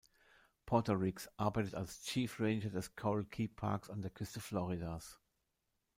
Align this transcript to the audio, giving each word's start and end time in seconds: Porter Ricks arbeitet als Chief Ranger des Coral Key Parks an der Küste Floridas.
Porter 0.65 0.97
Ricks 0.99 1.27
arbeitet 1.37 1.75
als 1.75 2.01
Chief 2.01 2.39
Ranger 2.39 2.71
des 2.71 2.95
Coral 2.95 3.23
Key 3.25 3.47
Parks 3.47 3.87
an 3.91 4.01
der 4.01 4.09
Küste 4.09 4.39
Floridas. 4.39 5.19